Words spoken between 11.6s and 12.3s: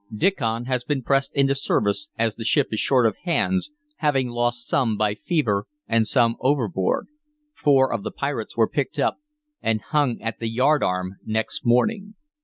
morning."